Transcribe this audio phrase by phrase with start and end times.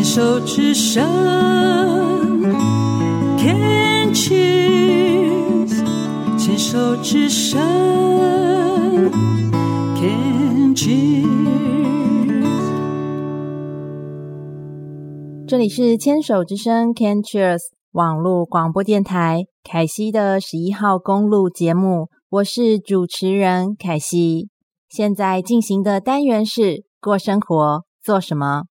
[0.00, 1.04] 牵手之声
[3.36, 5.68] ，Can cheers，
[6.38, 7.60] 牵手之声
[9.94, 11.26] ，Can cheers。
[15.46, 17.58] 这里是牵手之声，Can cheers
[17.92, 24.48] 网络广播电台凯西的十一号公路节目，我是主持人凯西。
[24.88, 28.62] 现在进行的单元是过生活做什么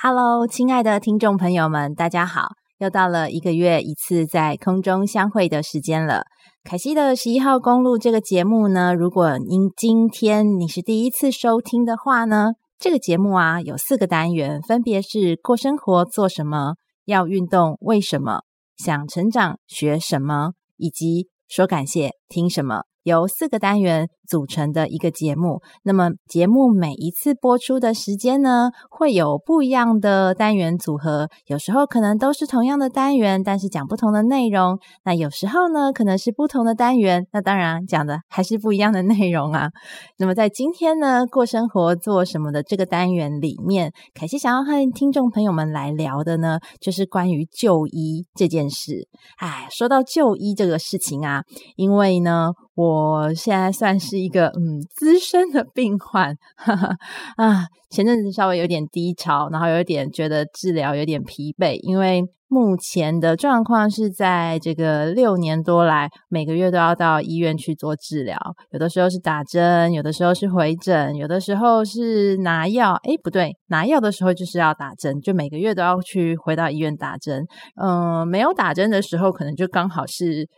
[0.00, 2.50] ？Hello，亲爱的听众朋友们，大家好！
[2.78, 6.22] 又到了一个月一次在空中相会的时间了。
[6.62, 18.42] 凯西的十一号公路这个节目呢，如果您今天你是第一次收听的话呢，这个节目啊有四个单元，分别是过生活做什么、要运动为什么、
[18.76, 22.82] 想成长学什么，以及说感谢听什么。
[23.02, 31.28] 由四个单元组成的一个节目，那么节目每一次播出的时间呢，会有不一样的单元组合。
[31.46, 34.78] 有时候可能都是同样的单元，但是讲不同的内容。
[35.04, 39.70] 那有时候呢，可能是不同的单元，那当然讲的还是不一样的内容啊。
[40.18, 49.08] 那么在今天呢，过生活做什么的这个单元里面，凯西想要和听众朋友们来聊的呢，就是关于就医这件事。
[49.38, 51.44] 哎，说到就医这个事情啊，
[51.76, 52.52] 因为呢。
[52.80, 56.96] 我现在算是一个嗯资深的病患，哈 哈
[57.36, 68.38] 啊，前阵子稍微有点低潮，然后有点觉得治疗有点疲惫，因为目前的状况是在这个六年多来，每个月都要到医院去做治疗，
[68.70, 77.44] 有的时候是打针，有的时候是回诊，有的时候是拿药，诶，不对，拿药的时候就是要打针，就每个月都要去回到医院打针，
[77.82, 80.48] 嗯，没有打针的时候，可能就刚好是。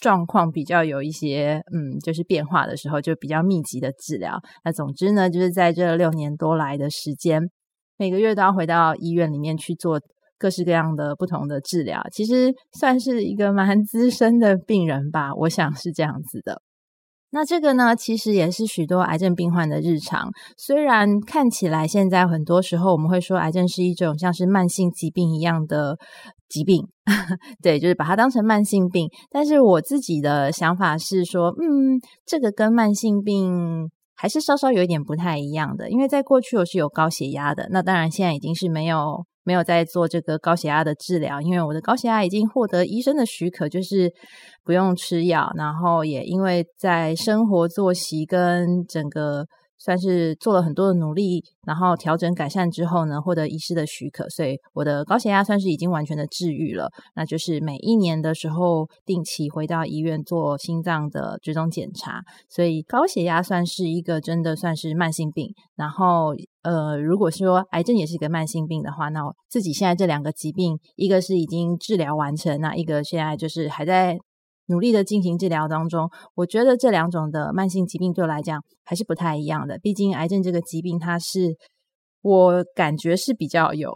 [0.00, 4.40] 状况比较有一些，嗯，就是变化的时候，就比较密集的治疗。
[4.64, 7.42] 那总之呢，就是在这六年多来的时间，
[7.98, 10.00] 每个月都要回到医院里面去做
[10.38, 12.02] 各式各样的不同的治疗。
[12.10, 16.62] 其实算是一个蛮资深的病人吧，我想是这样子的。
[17.32, 20.30] 那这个呢，其实也是许多癌症病患的日常。
[20.56, 25.96] 虽然看起来现在很多时候我们会说癌症是一种像是慢性疾病一样的
[26.48, 26.88] 疾病，
[27.62, 29.08] 对，就是把它当成慢性病。
[29.30, 33.88] 但是我自己的想法是说，嗯，这个跟慢性病
[34.20, 35.88] 还是稍稍有一点不太一样的。
[35.90, 39.24] 因为在过去我是有高血压的，那当然现在已经是没有。
[39.42, 44.12] 没有在做这个高血压的治疗，因为我的高血压已经获得医生的许可，就是
[44.62, 45.50] 不用吃药。
[45.56, 49.46] 然后也因为在生活作息跟整个。
[49.80, 56.88] 算是做了很多的努力，然后调整改善之后呢，获得医师的许可，所以我的高血压算是已经完全的治愈了。
[57.16, 65.52] 那就是每一年的时候定期回到医院做心脏的追踪检查，所以高血压算是一个真的算是慢性病。
[65.74, 74.18] 然后呃，如果说癌症也是一个慢性病的话，那我自己现在这两个疾病，一个是已经治疗完成，那一个现在就是还在。
[74.70, 79.78] 努力的进行治疗当中，我觉得这两种的慢性疾病对我来讲还是不太一样的。
[79.78, 81.58] 毕竟癌症这个疾病，它是。
[82.22, 83.90] 我感觉是比较有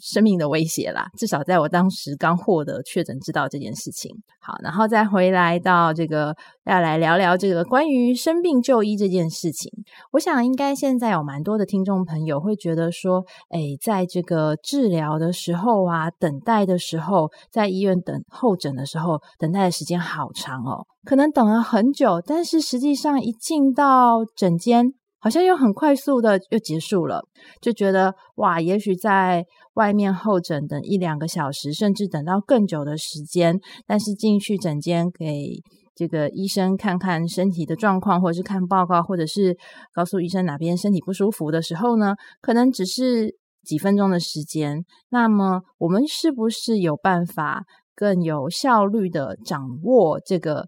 [0.00, 4.10] 生命的威胁啦，至少在我当时刚获得确诊知道这件事情。
[4.40, 6.34] 好，然后再回来到这个
[6.64, 9.70] 要来聊聊这个关于生病就医这件事情。
[10.12, 24.92] 我想应该现在有蛮多的听众朋友会觉得说，哎，在这个治疗的时候啊，等待的时候，在医院等候诊的时候，等待的时间好长哦，可能等了很久，但是实际上一进到诊间。
[25.18, 27.20] 好像又很快速的又结束了，
[27.60, 29.44] 就觉得哇，也许在
[29.76, 35.62] 外面候诊等一两个小时，甚至等到更久的时间，但是进去诊间给
[35.94, 39.56] 这个医生看看身体的状况，或者是看报告，或者是
[39.94, 43.34] 告诉医生哪边身体不舒服的时候呢，可能只是
[43.64, 44.84] 几分钟的时间。
[45.08, 50.66] 那么我们是不是有办法更有效率的掌握这个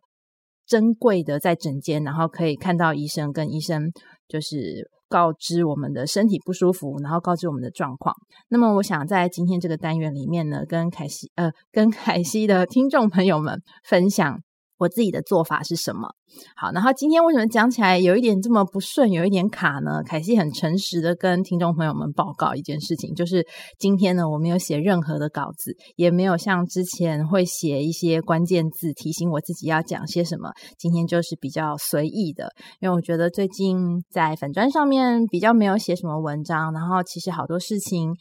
[0.66, 3.90] 珍贵的在诊间，然后可以看到医生跟医生？
[4.28, 8.14] 就是告知我们的身体不舒服，然后告知我们的状况。
[8.48, 14.40] 那么，我想在今天这个单元里面呢，跟凯西呃，跟凯西的听众朋友们分享。
[14.78, 16.08] 我自己的做法是什么？
[16.54, 20.02] 好，然后今天为什么讲起来有一点这么不顺，有一点卡呢？
[20.04, 23.44] 凯西很诚实的跟听众朋友们报告一件事情，就是
[23.78, 30.50] 今天呢，我没有写任何的稿子，也没有像之前会写一些关键字提醒我自己要讲些什么。
[30.78, 38.14] 今天就是比较随意的，因为我觉得最近在粉砖上面比较没有写什么文章，然后其实好多事情。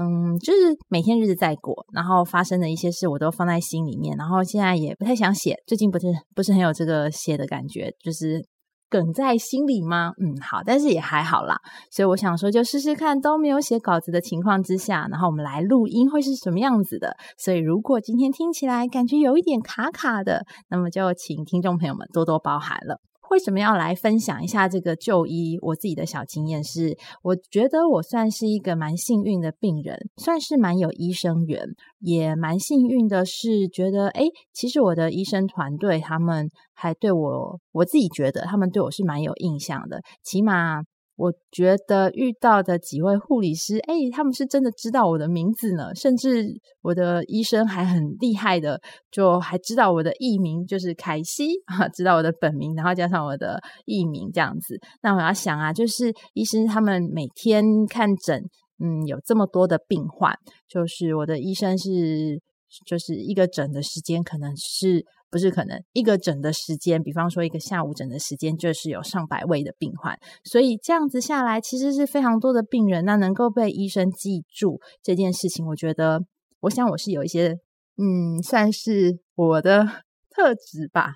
[0.00, 6.06] 嗯，就是每天日子在过，然后发生的一些事我都放在心里面，然后现在也不太想写，最近不是
[6.36, 8.46] 不是很有这个写的感觉，就是
[8.88, 10.12] 梗在心里吗？
[10.22, 11.56] 嗯，好，但是也还好啦。
[11.90, 17.16] 所以我想说，就试试看都没有写稿子的情况之下，然后我们来录音会是什么样子的。
[17.36, 23.00] 所以如果今天听起来感觉有一点卡卡的，那么就请听众朋友们多多包涵了。
[23.30, 25.58] 为什么要来分享一下这个就医？
[25.62, 31.62] 我自己的小经验是，我觉得我算是一个蛮幸运的病人，算是蛮有医生缘，
[32.00, 40.82] 也蛮幸运的是，觉得诶，其实我的医生团队他们还对我，我自己觉得他们对我是蛮有印象的，起码。
[41.18, 46.46] 我觉得遇到的几位护理师，诶，他们是真的知道我的名字呢，甚至
[46.80, 48.80] 我的医生还很厉害的，
[49.10, 54.78] 就还知道我的艺名就是凯西啊，知道我的本名，然后加上我的艺名这样子。
[55.02, 58.40] 那我要想啊，就是医生他们每天看诊，
[58.78, 60.32] 嗯，有这么多的病患，
[60.68, 62.40] 就是我的医生是，
[62.86, 65.04] 就是一个诊的时间可能是。
[65.30, 73.04] 不是可能一个诊的时间，比方说一个下午诊的时间，就是有上百位的病患，所以这样子下来，其实是非常多的病人。
[73.04, 76.22] 那能够被医生记住这件事情，我觉得，
[76.60, 77.58] 我想我是有一些，
[77.98, 79.86] 嗯，算是我的
[80.34, 81.12] 特质吧。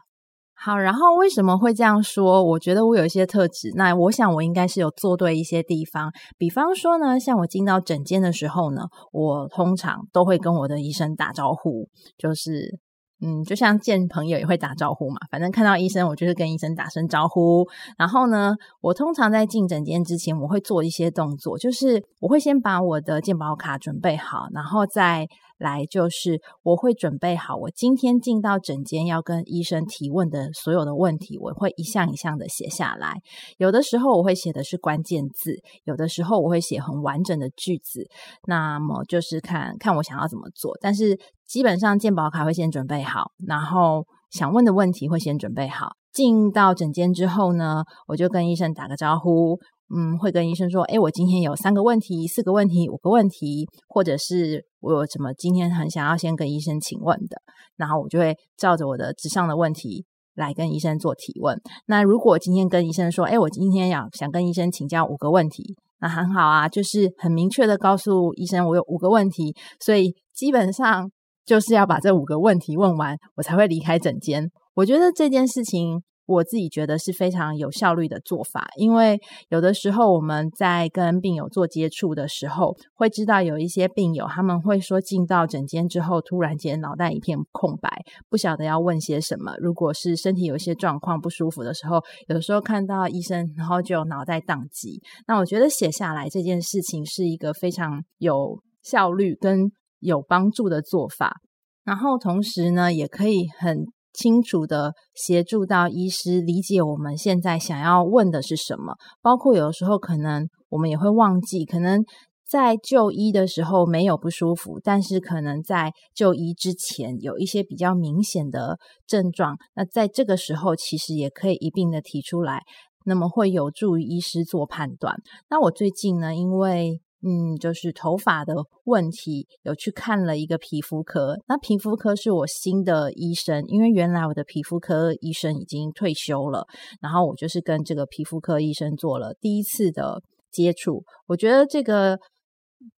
[0.55, 2.45] 好，然后为什么会这样说？
[2.45, 6.13] 我觉得我有一些特质，那我想我应该是有做对一些地方。
[6.37, 11.89] 比方说呢，像我进到诊间的时候呢，我通常都会跟我的医生打招呼，
[12.19, 12.79] 就是。
[13.25, 17.67] 嗯，就像见朋友也会打招呼嘛，反正看到医生，我就是跟医生打声招呼。
[17.97, 25.29] 然后呢，我通常在进诊间之前，我会做一些动作，就是我会先把我的健保卡准备好，然后再。
[25.63, 33.15] 来就是我会准备好，我今天进到诊间要跟医生提问的所有的问题，我会一项一项的写下来。
[33.57, 38.07] 有的时候我会写的是关键字，有的时候我会写很完整的句子。
[38.47, 45.93] 那么就是看看我想要怎么做，但是基本上健保卡会先准备好，然后想问的问题会先准备好。
[46.13, 49.59] 进到诊间之后呢，我就跟医生打个招呼。
[49.95, 57.37] 嗯，会跟医生说，诶，我今天有三个问题、四个问题、五个问题，或者是我有什么今天很想要先跟医生请问的，
[57.77, 61.61] 然后我就会照着我的纸上的问题来跟医生做提问。
[61.87, 71.11] 那如果今天跟医生说，诶，我今天要想跟医生请教五个问题，那很好啊，就是很明确的告诉医生我有五个问题，所以基本上
[71.45, 74.51] 就是要把这五个问题问完，我才会离开诊间。
[74.75, 76.03] 我觉得这件事情。
[76.27, 87.91] 我自己觉得是非常有效率的做法，因为有的时候我们在跟病友做接触的时候，会知道有一些病友他们会说进到诊间之后，突然间脑袋一片空白，
[88.29, 89.53] 不晓得要问些什么。
[89.59, 95.03] 如果是身体有一些状况不舒服的时候，有的时候看到医生，然后就脑袋宕机。
[95.27, 101.41] 那我觉得写下来这件事情是一个非常有效率跟有帮助的做法，
[101.85, 103.87] 然后同时呢，也可以很。
[104.13, 112.05] 清楚的协助到医师理解我们现在想要问的是什么，包括有时候可能我们也会忘记，可能
[112.47, 122.61] 在就医的时候没有不舒服，但是可能在就医之前有一些比较明显的症状，那在这个时候其实也可以一并的提出来，
[123.07, 125.17] 那么会有助于医师做判断。
[125.49, 128.53] 那我最近呢，因为嗯，就是头发的
[128.85, 131.37] 问题，有去看了一个皮肤科。
[131.47, 136.67] 那皮肤科是我新的医生，因为原来我的皮肤科医生已经退休了。
[137.01, 140.21] 然后我就是跟这个皮肤科医生做了第一次的
[140.51, 141.05] 接触。
[141.29, 142.19] 我觉得这个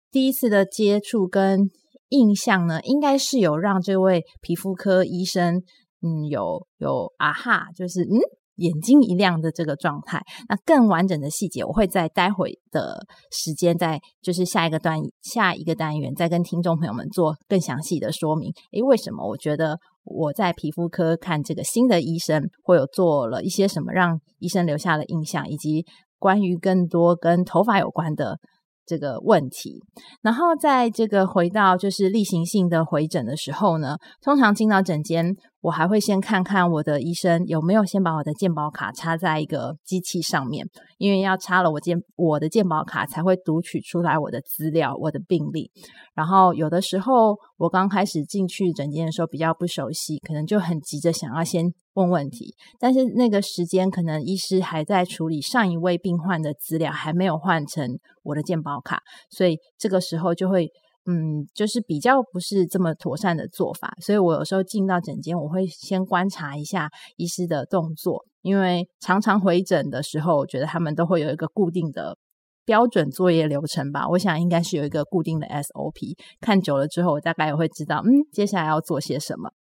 [0.10, 1.70] 第一次的接触跟
[2.10, 5.62] 印象呢，应该是有让这位皮肤科医生，
[6.02, 8.18] 嗯，有有啊哈，就是嗯。
[8.58, 18.52] 眼睛一亮的这个状态，那更完整的细节，我会在待会的时间，在就是下一个段下一个单元，再跟听众朋友们做更详细的说明。
[18.72, 25.86] 诶，为什么我觉得我在皮肤科看这个新的医生，会有做了一些什么让医生留下的印象，以及
[26.20, 28.38] 关于更多跟头发有关的
[28.86, 29.80] 这个问题。
[30.22, 35.36] 然后在这个回到就是例行性的回诊的时候呢，通常进到诊间。
[35.64, 40.68] 我还会先看看我的医生有没有先把我的健保卡插在一个机器上面，
[40.98, 45.72] 因为要插了我健我的健保卡才会读取出来我的资料、我的病历。
[46.14, 60.70] 然后有的时候我刚开始进去诊间的时候比较不熟悉，可能就很急着想要先问问题，但是那个时间可能医师还在处理上一位病患的资料，还没有换成我的健保卡，所以这个时候就会。
[61.06, 72.18] 嗯，就是比较不是这么妥善的做法，所以我有时候进到诊间，我会先观察一下医师的动作，因为常常回诊的时候，我觉得他们都会有一个固定的
[72.64, 74.08] 标准作业流程吧。
[74.08, 79.52] 我想应该是有一个固定的 SOP，看久了之后，我大概也会知道，嗯，接下来要做些什么。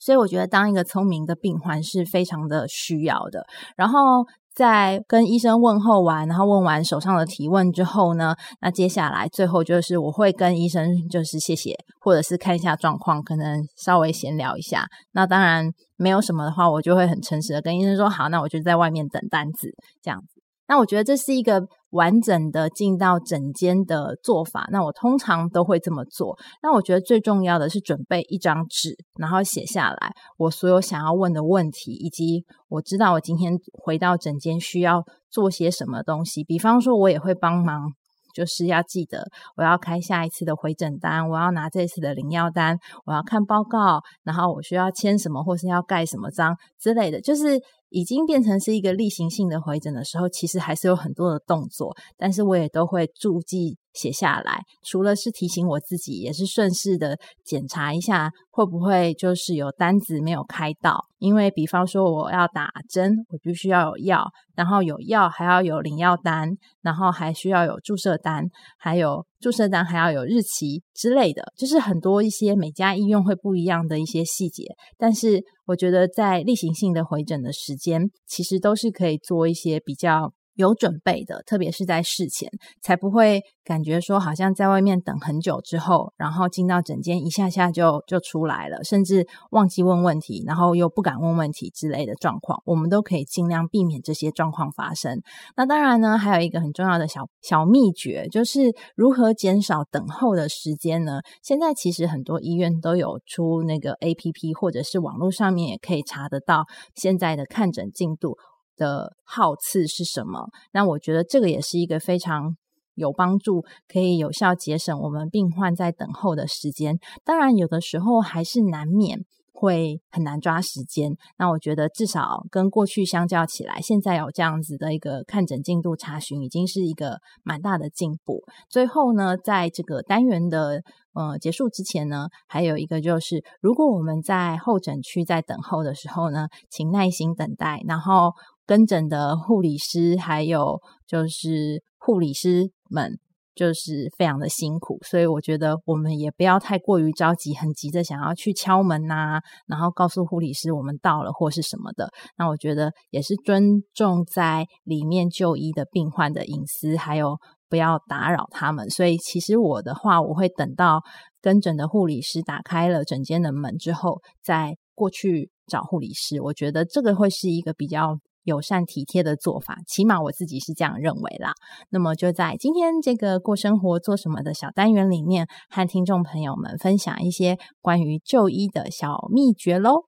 [0.00, 3.46] 所以我觉得当一个聪明的病患是非常的需要的。
[3.76, 14.86] 然后在跟医生问候完，然后问完手上的提问之后呢，那接下来最后就是我会跟医生就是谢谢，或者是看一下状况，可能稍微闲聊一下。
[15.12, 19.68] 那当然没有什么的话，我就会很诚实的跟医生说好，那我就在外面等单子
[20.00, 20.40] 这样子。
[20.66, 21.60] 那我觉得这是一个
[21.94, 24.68] 完整的进到整间的做法。
[24.70, 26.36] 那我通常都会这么做。
[26.62, 36.42] 那我觉得最重要的是准备一张纸，然后写下来我所有想要问的问题，以及我知道我今天回到整间需要做些什么东西。
[36.44, 37.92] 比方说，我也会帮忙。
[38.34, 39.24] 就是要记得，
[39.56, 42.76] 我要开下一次的回诊单，我要拿这次的领药单，
[43.06, 47.20] 我要看报告，然后我需要签什么，或是要盖什么章之类的。
[47.20, 53.78] 就是已经变成是一个例行性的回诊的时候，其实还是有很多的动作，但是我也都会注记。
[53.94, 61.06] 写下来，除了是提醒我自己，也是顺势的检查一下会不会就是有单子没有开到。
[61.18, 66.50] 因为比方说我要打针，我必须要有药，然后有药还要有领药单，
[66.82, 68.44] 然后还需要有注射单，
[68.76, 74.64] 还有注射单还要有日期之类的，就是很多一些每家医院会不一样的一些细节。
[74.98, 80.32] 但是我觉得在例行性的回诊的时间，其实都是可以做一些比较。
[80.54, 82.48] 有准备的，特别是在事前，
[82.80, 95.20] 才不会感觉说好像在外面等很久之后，然后进到诊间一下下就就出来了，甚至忘记问问题，然后又不敢问问题之类的状况，我们都可以尽量避免这些状况发生。
[95.56, 101.20] 那当然呢，还有一个很重要的小小秘诀，就是如何减少等候的时间呢？
[101.42, 108.36] 现在其实很多医院都有出那个 APP，或者是网络上面也可以查得到现在的看诊进度。
[108.76, 110.48] 的号次是什么？
[110.72, 112.56] 那我觉得这个也是一个非常
[112.94, 116.98] 有帮助，可以有效节省我们病患在等候的时间。
[117.24, 119.18] 当然，有的时候还是难免
[119.52, 121.16] 会很难抓时间。
[121.38, 128.44] 那我觉得至少跟过去相较起来，现在有这样子的一个看诊进度查询，已经是一个蛮大的进步。
[128.68, 130.82] 最后呢，在这个单元的
[131.14, 138.32] 呃结束之前呢，还有一个就是，如果我们在候诊区在等候的时候呢，请耐心等待，然后。
[138.66, 143.18] 跟诊的护理师，还有就是护理师们，
[143.54, 152.08] 就是非常的辛苦，所以我觉得我们也不要太过于着急，很急着想要去敲门呐、然后告诉护理师我们到了或是什么的。
[152.36, 158.88] 那我觉得也是尊重在里面就医的病患的隐私，还有不要打扰他们。
[158.90, 161.02] 所以其实我的话，我会等到
[161.40, 166.40] 跟诊的护理师打开了诊间的门之后，再过去找护理师。
[166.40, 168.18] 我觉得这个会是一个比较。
[168.44, 171.52] 友善体贴的做法，起码我自己是这样认为啦。
[171.90, 180.04] 那么就在今天这个过生活做什么的小单元里面，和听众朋友们分享一些关于就医的小秘诀喽。